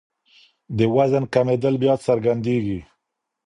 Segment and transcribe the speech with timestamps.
[0.77, 2.79] د وزن کمېدل بیا څرګندېږي.